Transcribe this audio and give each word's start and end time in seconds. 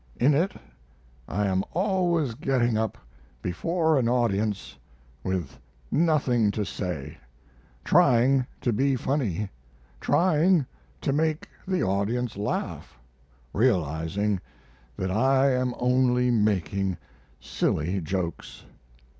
In 0.19 0.33
it 0.33 0.53
I 1.27 1.45
am 1.45 1.63
always 1.73 2.33
getting 2.33 2.75
up 2.75 2.97
before 3.43 3.99
an 3.99 4.09
audience 4.09 4.75
with 5.23 5.59
nothing 5.91 6.49
to 6.53 6.65
say, 6.65 7.19
trying 7.83 8.47
to 8.61 8.73
be 8.73 8.95
funny; 8.95 9.51
trying 9.99 10.65
to 11.01 11.13
make 11.13 11.47
the 11.67 11.83
audience 11.83 12.35
laugh, 12.35 12.97
realizing 13.53 14.41
that 14.97 15.11
I 15.11 15.51
am 15.51 15.75
only 15.77 16.31
making 16.31 16.97
silly 17.39 18.01
jokes. 18.01 18.65